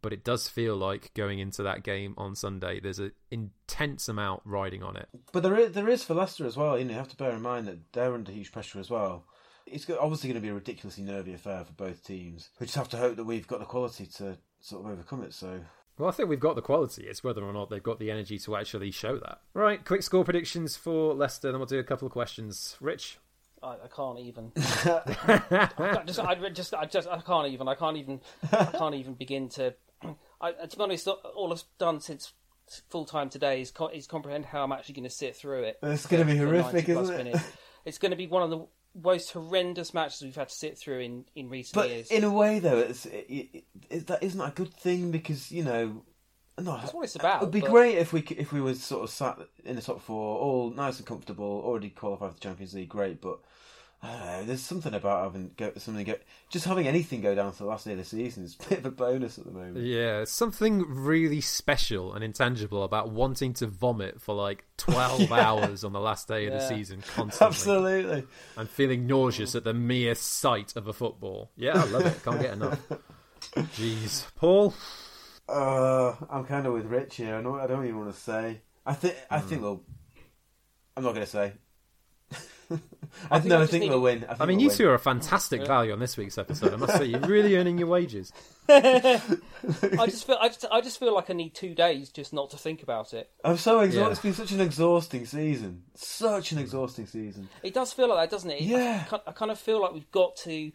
[0.00, 4.40] But it does feel like going into that game on Sunday, there's an intense amount
[4.44, 5.08] riding on it.
[5.32, 6.78] But there is, there is for Leicester as well.
[6.78, 9.24] You know, you have to bear in mind that they're under huge pressure as well.
[9.66, 12.50] It's obviously going to be a ridiculously nervy affair for both teams.
[12.60, 15.34] We just have to hope that we've got the quality to sort of overcome it.
[15.34, 15.60] So
[15.98, 17.04] Well, I think we've got the quality.
[17.04, 19.40] It's whether or not they've got the energy to actually show that.
[19.52, 22.76] Right, quick score predictions for Leicester, then we'll do a couple of questions.
[22.80, 23.18] Rich?
[23.64, 24.52] I, I can't even.
[24.56, 27.68] I just, I just, I just, I can't even.
[27.68, 28.20] I can't even.
[28.52, 29.74] I can't even begin to.
[30.40, 32.32] I, to be honest, all I've done since
[32.90, 35.78] full time today is, co- is comprehend how I'm actually going to sit through it.
[35.82, 37.16] it's going to be horrific, isn't it?
[37.24, 37.44] minutes.
[37.84, 41.00] It's going to be one of the most horrendous matches we've had to sit through
[41.00, 42.10] in, in recent But years.
[42.10, 45.64] in a way, though, it's it, it, it, that isn't a good thing because you
[45.64, 46.02] know.
[46.56, 48.60] No, That's what it's uh, about, It would be but- great if we if we
[48.60, 52.34] were sort of sat in the top four, all nice and comfortable, already qualified for
[52.34, 52.88] the Champions League.
[52.88, 53.40] Great, but
[54.02, 54.44] I don't know.
[54.44, 56.14] There's something about having go, something go,
[56.50, 58.78] just having anything go down to the last day of the season is a bit
[58.80, 59.78] of a bonus at the moment.
[59.84, 65.92] Yeah, something really special and intangible about wanting to vomit for like 12 hours on
[65.92, 67.46] the last day of the season constantly.
[67.48, 68.24] Absolutely.
[68.58, 71.50] And feeling nauseous at the mere sight of a football.
[71.56, 72.22] Yeah, I love it.
[72.22, 72.78] Can't get enough.
[73.56, 74.26] Jeez.
[74.36, 74.74] Paul?
[75.48, 77.36] Uh, I'm kind of with Rich here.
[77.36, 78.60] I don't, I don't even want to say.
[78.86, 79.14] I think.
[79.30, 79.48] I Hmm.
[79.48, 79.82] think we'll.
[80.96, 81.52] I'm not going to say.
[82.70, 82.78] I
[83.36, 84.24] I, think no, I I think need- we'll win.
[84.24, 84.76] I, think I mean, you win.
[84.76, 86.72] two are a fantastic value on this week's episode.
[86.72, 88.32] I must say, you're really earning your wages.
[88.68, 89.20] I
[90.06, 92.56] just feel, I just, I just feel like I need two days just not to
[92.56, 93.30] think about it.
[93.44, 94.00] I'm so exhausted.
[94.06, 94.10] Yeah.
[94.12, 95.82] It's been such an exhausting season.
[95.94, 97.48] Such an exhausting season.
[97.62, 98.60] It does feel like that, doesn't it?
[98.62, 99.04] It- Yeah.
[99.12, 100.72] I, I kind of feel like we've got to.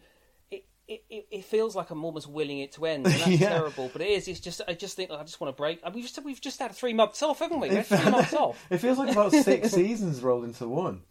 [0.90, 3.06] It, it, it, it feels like I'm almost willing it to end.
[3.10, 3.48] And that's Yeah.
[3.50, 4.26] terrible, but it is.
[4.28, 5.80] It's just I just think I just want to break.
[5.84, 7.68] And we've just we've just had three months off, haven't we?
[7.68, 8.66] Had three months off.
[8.70, 11.02] It feels like about six seasons rolled into one.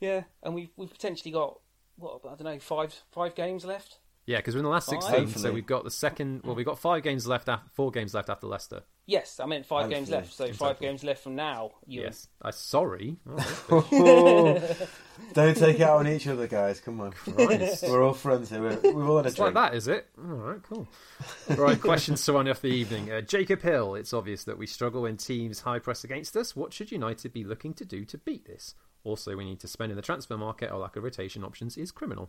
[0.00, 1.58] Yeah, and we've we've potentially got
[1.96, 3.98] what I don't know five five games left.
[4.26, 5.00] Yeah, because we're in the last Fine.
[5.02, 6.42] 16, so we've got the second.
[6.42, 7.48] Well, we've got five games left.
[7.48, 8.82] After, four games left after Leicester.
[9.06, 10.32] Yes, I meant five games left.
[10.32, 10.86] So five Exactly.
[10.88, 11.70] games left from now.
[11.86, 12.26] You Yes.
[12.42, 13.18] I sorry.
[13.70, 14.60] Oh,
[15.32, 16.80] don't take it out on each other, guys.
[16.80, 17.12] Come on.
[17.12, 17.84] Christ.
[17.88, 18.60] We're all friends here.
[18.62, 19.70] We're, we've all had a It's like drink.
[19.70, 20.08] that, is it?
[20.18, 20.88] All right, cool.
[21.56, 23.12] Right, questions to run off the evening.
[23.12, 23.94] Uh, Jacob Hill.
[23.94, 26.56] It's obvious that we struggle when teams high press against us.
[26.56, 28.74] What should United be looking to do to beat this?
[29.06, 30.68] Also, we need to spend in the transfer market.
[30.68, 32.28] Our lack of rotation options is criminal.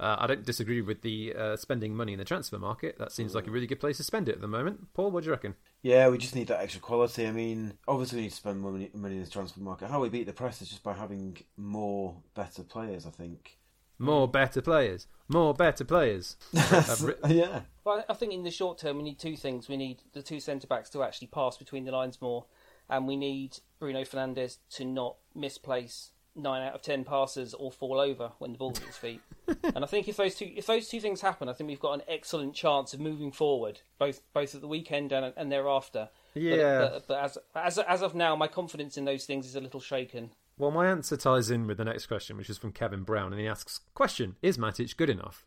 [0.00, 2.98] Uh, I don't disagree with the uh, spending money in the transfer market.
[2.98, 4.92] That seems like a really good place to spend it at the moment.
[4.92, 5.54] Paul, what do you reckon?
[5.82, 7.28] Yeah, we just need that extra quality.
[7.28, 9.88] I mean, obviously we need to spend money, money in the transfer market.
[9.88, 13.06] How we beat the press is just by having more better players.
[13.06, 13.56] I think.
[13.96, 15.06] More better players.
[15.28, 16.36] More better players.
[17.28, 17.60] Yeah.
[17.84, 19.68] Well, I think in the short term we need two things.
[19.68, 22.46] We need the two centre backs to actually pass between the lines more,
[22.90, 27.98] and we need Bruno Fernandes to not misplace nine out of ten passes all fall
[27.98, 29.20] over when the ball's at his feet.
[29.62, 31.94] and I think if those two if those two things happen, I think we've got
[31.94, 36.10] an excellent chance of moving forward, both both at the weekend and, and thereafter.
[36.34, 36.78] But- Yeah.
[36.80, 39.80] But, but, as as as of now, my confidence in those things is a little
[39.80, 40.30] shaken.
[40.58, 43.40] Well, my answer ties in with the next question, which is from Kevin Brown, and
[43.40, 45.46] he asks, "Question: Is Matic good enough?"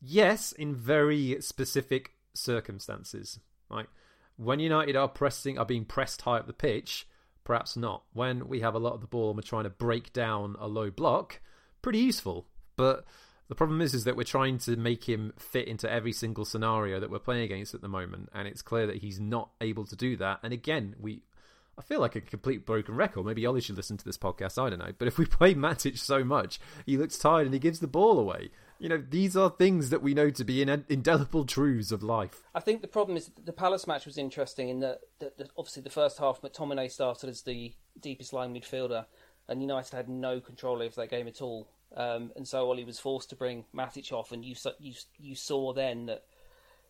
[0.00, 3.40] Yes, in very specific circumstances.
[3.70, 3.88] Like
[4.36, 7.06] when United are pressing, are being pressed high up the pitch,
[7.48, 8.02] perhaps not.
[8.12, 10.68] When we have a lot of the ball and we're trying to break down a
[10.68, 11.40] low block,
[11.80, 12.46] pretty useful.
[12.76, 13.06] But
[13.48, 17.00] the problem is, is that we're trying to make him fit into every single scenario
[17.00, 19.96] that we're playing against at the moment, and it's clear that he's not able to
[19.96, 20.40] do that.
[20.42, 21.22] And again, we
[21.78, 23.24] I feel like a complete broken record.
[23.24, 24.62] Maybe Ollie should listen to this podcast.
[24.62, 24.92] I don't know.
[24.98, 28.18] But if we play Matic so much, he looks tired and he gives the ball
[28.18, 28.50] away.
[28.78, 32.42] You know, these are things that we know to be in- indelible truths of life.
[32.54, 35.82] I think the problem is the Palace match was interesting in that, that, that obviously
[35.82, 39.06] the first half, McTominay started as the deepest line midfielder,
[39.48, 41.68] and United had no control over that game at all.
[41.96, 45.72] Um, and so Ollie was forced to bring Matic off, and you you you saw
[45.72, 46.24] then that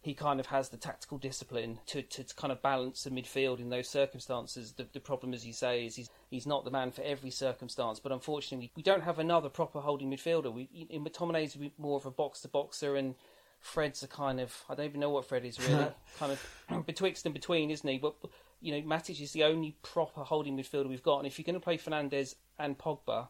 [0.01, 3.59] he kind of has the tactical discipline to, to, to kind of balance the midfield
[3.59, 4.73] in those circumstances.
[4.73, 7.99] The, the problem, as you say, is he's he's not the man for every circumstance.
[7.99, 10.53] But unfortunately, we, we don't have another proper holding midfielder.
[10.53, 13.17] We in McTominay's more of a box to boxer, and
[13.61, 17.27] Fred's a kind of I don't even know what Fred is really, kind of betwixt
[17.27, 17.99] and between, isn't he?
[17.99, 18.15] But
[18.61, 21.55] you know, Matic is the only proper holding midfielder we've got, and if you're going
[21.55, 23.29] to play Fernandes and Pogba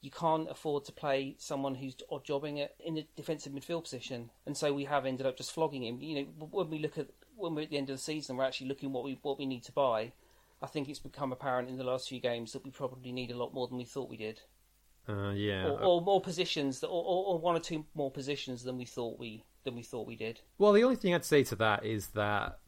[0.00, 4.30] you can't afford to play someone who's odd jobbing it in a defensive midfield position,
[4.46, 6.00] and so we have ended up just flogging him.
[6.00, 8.44] You know, when we look at when we're at the end of the season, we're
[8.44, 10.12] actually looking what we what we need to buy.
[10.62, 13.36] I think it's become apparent in the last few games that we probably need a
[13.36, 14.40] lot more than we thought we did.
[15.08, 18.84] Uh, yeah, or, or, more positions, or, or, one or two more positions than we
[18.84, 20.40] thought we than we thought we did.
[20.58, 22.58] Well, the only thing I'd say to that is that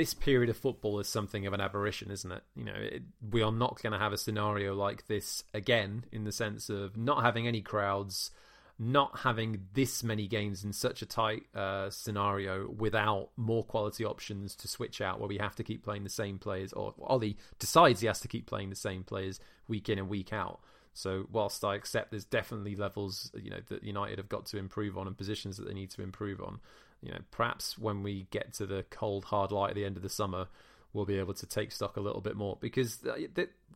[0.00, 2.42] this period of football is something of an aberration, isn't it?
[2.56, 6.24] You know, it, we are not going to have a scenario like this again in
[6.24, 8.30] the sense of not having any crowds,
[8.78, 14.56] not having this many games in such a tight uh, scenario without more quality options
[14.56, 18.00] to switch out where we have to keep playing the same players, or Ollie decides
[18.00, 20.60] he has to keep playing the same players week in and week out.
[20.94, 24.96] So whilst I accept there's definitely levels you know that United have got to improve
[24.96, 26.58] on and positions that they need to improve on,
[27.02, 30.02] you know, perhaps when we get to the cold hard light at the end of
[30.02, 30.48] the summer,
[30.92, 32.98] we'll be able to take stock a little bit more because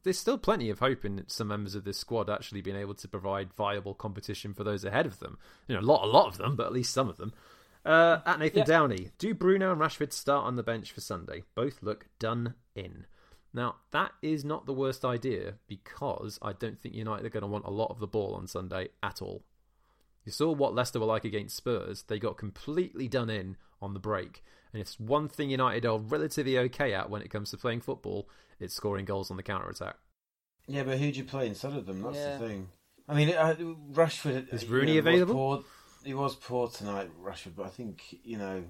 [0.02, 3.08] there's still plenty of hope in some members of this squad actually being able to
[3.08, 5.38] provide viable competition for those ahead of them.
[5.68, 7.32] You know, a lot, a lot of them, but at least some of them.
[7.84, 8.64] Uh, at Nathan yeah.
[8.64, 11.42] Downey, do Bruno and Rashford start on the bench for Sunday?
[11.54, 13.06] Both look done in.
[13.52, 17.46] Now, that is not the worst idea because I don't think United are going to
[17.46, 19.44] want a lot of the ball on Sunday at all.
[20.24, 22.02] You saw what Leicester were like against Spurs.
[22.02, 24.42] They got completely done in on the break.
[24.72, 28.28] And it's one thing United are relatively okay at when it comes to playing football,
[28.58, 29.96] it's scoring goals on the counter attack.
[30.66, 32.02] Yeah, but who do you play instead of them?
[32.02, 32.38] That's yeah.
[32.38, 32.68] the thing.
[33.08, 33.54] I mean, uh,
[33.92, 35.34] Rashford is Rooney you know, available.
[35.34, 35.64] Was poor,
[36.04, 38.64] he was poor tonight, Rashford, but I think you know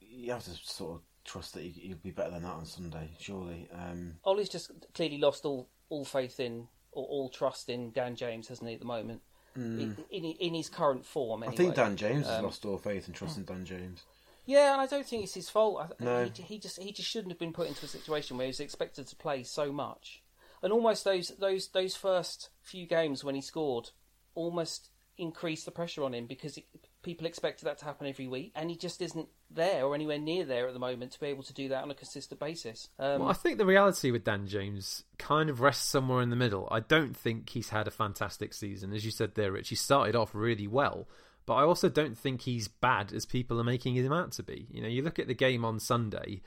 [0.00, 3.68] you have to sort of trust that he'll be better than that on Sunday, surely.
[3.72, 8.48] Um, Ollie's just clearly lost all all faith in or all trust in Dan James,
[8.48, 9.22] hasn't he, at the moment?
[9.56, 9.96] Mm.
[10.10, 11.42] in, in, his current form.
[11.42, 11.54] Anyway.
[11.54, 14.02] I think Dan James um, has lost all faith and trust in Dan James.
[14.44, 15.94] Yeah, and I don't think it's his fault.
[16.00, 16.28] No.
[16.34, 18.60] He, he, just he just shouldn't have been put into a situation where he was
[18.60, 20.22] expected to play so much,
[20.62, 23.90] and almost those those those first few games when he scored
[24.34, 26.64] almost increased the pressure on him because it,
[27.02, 30.44] people expected that to happen every week, and he just isn't there or anywhere near
[30.44, 32.88] there at the moment to be able to do that on a consistent basis.
[32.98, 36.36] Um, well, I think the reality with Dan James kind of rests somewhere in the
[36.36, 36.68] middle.
[36.70, 39.68] I don't think he's had a fantastic season, as you said there, Rich.
[39.68, 41.08] He started off really well.
[41.44, 44.68] But I also don't think he's bad as people are making him out to be.
[44.70, 46.40] You know, you look at the game on Sunday,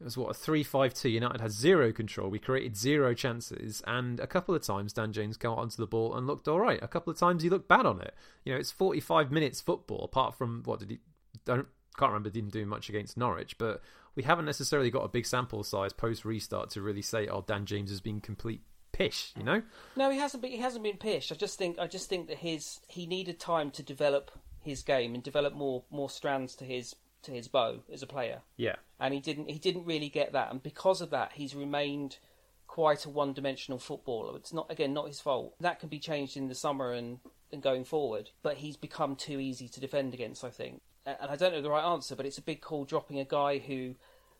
[0.00, 1.08] it was what a three-five-two.
[1.08, 2.28] United had zero control.
[2.28, 6.14] We created zero chances, and a couple of times Dan James got onto the ball
[6.14, 6.82] and looked all right.
[6.82, 8.14] A couple of times he looked bad on it.
[8.44, 10.04] You know, it's forty-five minutes football.
[10.04, 10.98] Apart from what did he?
[11.44, 11.66] Don't
[11.98, 13.80] can't remember didn't do much against Norwich, but
[14.14, 17.64] we haven't necessarily got a big sample size post restart to really say, oh, Dan
[17.64, 18.60] James has been complete
[18.92, 19.32] pish.
[19.36, 19.62] You know?
[19.96, 20.42] No, he hasn't.
[20.42, 21.32] Been, he hasn't been pish.
[21.32, 24.30] I just think I just think that his he needed time to develop
[24.60, 28.40] his game and develop more more strands to his to his bow as a player.
[28.56, 28.76] Yeah.
[28.98, 32.18] And he didn't he didn't really get that and because of that he's remained
[32.66, 34.36] quite a one-dimensional footballer.
[34.36, 35.54] It's not again not his fault.
[35.60, 37.18] That can be changed in the summer and
[37.52, 40.80] and going forward, but he's become too easy to defend against, I think.
[41.04, 43.58] And I don't know the right answer, but it's a big call dropping a guy
[43.58, 43.94] who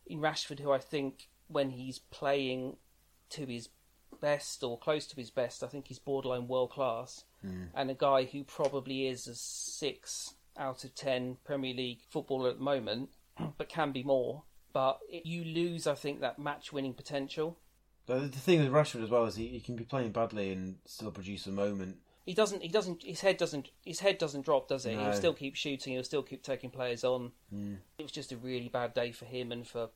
[0.07, 2.77] in Rashford who I think when he's playing
[3.31, 3.69] to his
[4.21, 7.25] best or close to his best, I think he's borderline world class.
[7.45, 7.69] Mm.
[7.75, 12.59] And a guy who probably is a 6 out of 10 Premier League footballer at
[12.59, 13.11] the moment,
[13.59, 14.45] but can be more.
[14.73, 17.59] But it, you lose, I think, that match winning potential.
[18.07, 21.11] The thing with Rashford as well is he, he can be playing badly and still
[21.11, 21.97] produce a moment.
[22.25, 22.63] He doesn't.
[22.63, 23.03] He doesn't.
[23.03, 23.71] His head doesn't.
[23.85, 24.97] His head doesn't drop, does it?
[24.97, 25.05] No.
[25.05, 25.95] He'll still keep shooting.
[25.95, 27.31] He'll still keep taking players on.
[27.55, 27.79] Mm.
[27.99, 29.91] It was just a really bad day for him and for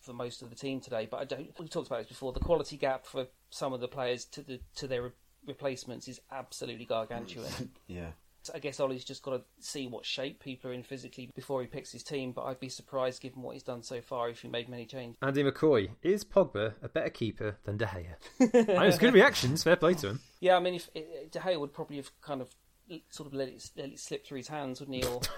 [0.00, 1.06] for most of the team today.
[1.08, 1.58] But I don't.
[1.58, 2.32] We talked about this before.
[2.32, 5.12] The quality gap for some of the players to the to their
[5.46, 7.70] replacements is absolutely gargantuan.
[7.86, 8.10] yeah.
[8.54, 11.66] I guess Ollie's just got to see what shape people are in physically before he
[11.66, 14.48] picks his team, but I'd be surprised given what he's done so far if he
[14.48, 15.16] made many changes.
[15.22, 18.78] Andy McCoy, is Pogba a better keeper than De Gea?
[18.78, 20.20] I was good reactions, fair play to him.
[20.40, 22.48] Yeah, I mean, if De Gea would probably have kind of
[23.10, 25.08] sort of let it, let it slip through his hands, wouldn't he?
[25.08, 25.20] Or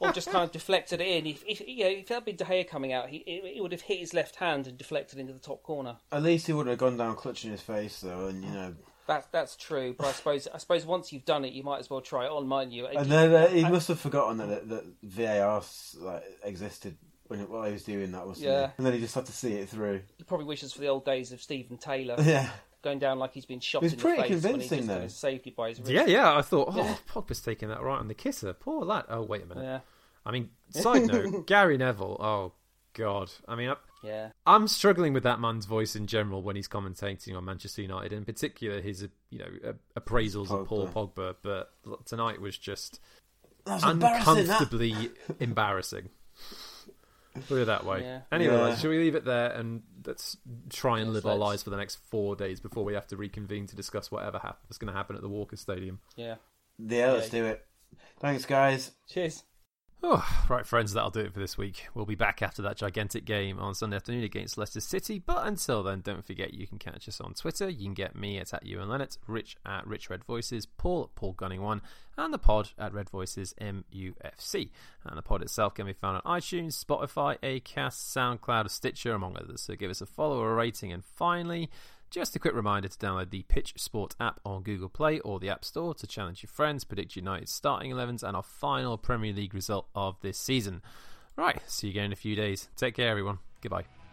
[0.00, 1.26] or just kind of deflected it in.
[1.26, 3.72] If, if you know, if that had been De Gea coming out, he it, would
[3.72, 5.96] have hit his left hand and deflected into the top corner.
[6.12, 8.74] At least he wouldn't have gone down clutching his face though, and you know
[9.06, 11.90] that's that's true, but I suppose I suppose once you've done it, you might as
[11.90, 12.86] well try it on, mind you.
[12.86, 15.62] And then uh, he must have forgotten that that VAR
[16.00, 16.96] like, existed
[17.28, 18.66] when while he was doing that, wasn't yeah.
[18.68, 18.72] he?
[18.78, 20.02] And then he just had to see it through.
[20.16, 22.16] He probably wishes for the old days of Steven Taylor.
[22.26, 22.50] Yeah.
[22.82, 25.56] Going down like he's been shot in the face convincing, when he just saved it
[25.56, 25.90] by his wrist.
[25.90, 26.36] Yeah, yeah.
[26.36, 26.94] I thought, oh, yeah.
[27.10, 28.52] Pogba's taking that right on the kisser.
[28.52, 29.06] Poor lad.
[29.08, 29.64] Oh, wait a minute.
[29.64, 29.80] Yeah.
[30.24, 32.16] I mean, side note, Gary Neville.
[32.20, 32.52] Oh
[32.92, 33.32] God.
[33.48, 33.76] I mean, I,
[34.06, 34.28] Yeah.
[34.46, 38.24] I'm struggling with that man's voice in general when he's commentating on Manchester United, in
[38.24, 41.34] particular his uh, you know appraisals of Paul Pogba.
[41.42, 41.70] But
[42.06, 43.00] tonight was just
[43.64, 44.34] That's embarrassing.
[44.34, 44.38] That.
[44.60, 46.08] uncomfortably embarrassing.
[47.48, 48.00] Put it that way.
[48.00, 48.20] Yeah.
[48.32, 48.76] Anyway, Yeah.
[48.76, 50.38] shall we leave it there and let's
[50.70, 51.40] try and Yes, live our let's.
[51.50, 54.60] lives for the next four days before we have to reconvene to discuss whatever hap-
[54.66, 55.98] what's going to happen at the Walker Stadium.
[56.16, 56.36] Yeah.
[56.78, 57.62] Yeah, let's do it.
[58.20, 58.92] Thanks, guys.
[59.08, 59.42] Cheers.
[60.02, 61.88] Oh, right, friends, that'll do it for this week.
[61.94, 65.18] We'll be back after that gigantic game on Sunday afternoon against Leicester City.
[65.18, 67.68] But until then, don't forget you can catch us on Twitter.
[67.68, 71.14] You can get me at, at Ewan Leonard, Rich at Rich Red Voices, Paul at
[71.14, 71.80] Paul Gunning One,
[72.18, 74.70] and the pod at Red Voices MUFC.
[75.04, 79.62] And the pod itself can be found on iTunes, Spotify, Acast, SoundCloud, Stitcher, among others.
[79.62, 80.92] So give us a follow or a rating.
[80.92, 81.70] And finally,
[82.10, 85.50] just a quick reminder to download the Pitch Sport app on Google Play or the
[85.50, 89.54] App Store to challenge your friends, predict United's starting 11s, and our final Premier League
[89.54, 90.82] result of this season.
[91.36, 92.68] Right, see you again in a few days.
[92.76, 93.38] Take care, everyone.
[93.60, 94.05] Goodbye.